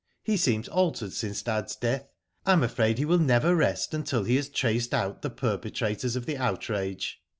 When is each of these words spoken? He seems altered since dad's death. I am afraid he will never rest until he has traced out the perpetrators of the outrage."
He 0.23 0.35
seems 0.35 0.67
altered 0.67 1.13
since 1.13 1.43
dad's 1.43 1.75
death. 1.75 2.09
I 2.43 2.53
am 2.53 2.63
afraid 2.63 2.97
he 2.97 3.05
will 3.05 3.19
never 3.19 3.55
rest 3.55 3.93
until 3.93 4.23
he 4.23 4.35
has 4.37 4.49
traced 4.49 4.95
out 4.95 5.21
the 5.21 5.29
perpetrators 5.29 6.15
of 6.15 6.25
the 6.25 6.37
outrage." 6.37 7.21